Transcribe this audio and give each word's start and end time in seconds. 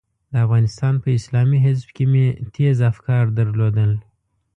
د 0.31 0.33
افغانستان 0.45 0.93
په 1.03 1.07
اسلامي 1.19 1.59
حزب 1.65 1.87
کې 1.95 2.05
مې 2.11 2.25
تېز 2.55 2.77
افکار 2.91 3.23
درلودل. 3.37 3.91